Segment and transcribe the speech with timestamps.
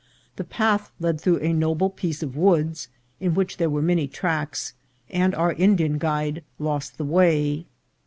[0.37, 2.87] The path led through a noble piece of woods,
[3.19, 4.73] in which there were many tracks,
[5.11, 7.67] and our Indian guide lost his way.